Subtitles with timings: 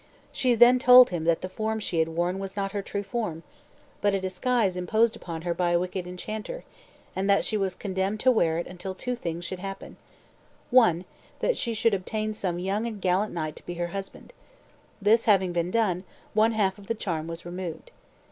[0.31, 3.43] She then told him that the form she had worn was not her true form,
[4.01, 6.63] but a disguise imposed upon her by a wicked enchanter,
[7.15, 9.97] and that she was condemned to wear it until two things should happen:
[10.71, 11.05] one,
[11.37, 14.33] that she should obtain some young and gallant knight to be her husband.
[14.99, 17.91] This having been done, one half of the charm was removed.